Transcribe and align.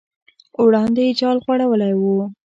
وړاندې 0.63 1.01
یې 1.07 1.15
جال 1.19 1.37
غوړولی 1.43 1.93
و. 1.99 2.03